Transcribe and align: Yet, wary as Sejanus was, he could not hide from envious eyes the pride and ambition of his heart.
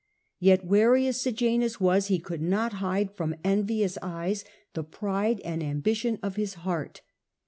Yet, 0.39 0.65
wary 0.65 1.05
as 1.05 1.21
Sejanus 1.21 1.79
was, 1.79 2.07
he 2.07 2.17
could 2.17 2.41
not 2.41 2.73
hide 2.81 3.11
from 3.11 3.35
envious 3.43 3.99
eyes 4.01 4.43
the 4.73 4.83
pride 4.83 5.39
and 5.41 5.61
ambition 5.61 6.17
of 6.23 6.37
his 6.37 6.55
heart. 6.65 7.03